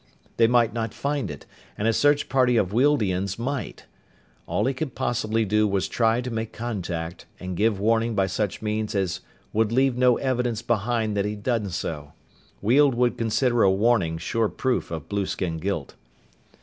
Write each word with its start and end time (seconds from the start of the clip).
They 0.37 0.47
might 0.47 0.73
not 0.73 0.95
find 0.95 1.29
it, 1.29 1.45
and 1.77 1.87
a 1.87 1.93
search 1.93 2.27
party 2.27 2.57
of 2.57 2.73
Wealdians 2.73 3.37
might. 3.37 3.85
All 4.47 4.65
he 4.65 4.73
could 4.73 4.95
possibly 4.95 5.45
do 5.45 5.67
was 5.67 5.87
try 5.87 6.21
to 6.21 6.31
make 6.31 6.51
contact 6.51 7.27
and 7.39 7.55
give 7.55 7.79
warning 7.79 8.15
by 8.15 8.25
such 8.25 8.63
means 8.63 8.95
as 8.95 9.19
would 9.53 9.71
leave 9.71 9.95
no 9.95 10.17
evidence 10.17 10.63
behind 10.63 11.15
that 11.17 11.25
he'd 11.25 11.43
done 11.43 11.69
so. 11.69 12.13
Weald 12.63 12.95
would 12.95 13.15
consider 13.15 13.61
a 13.61 13.69
warning 13.69 14.17
sure 14.17 14.49
proof 14.49 14.89
of 14.89 15.07
blueskin 15.07 15.57
guilt. 15.59 15.93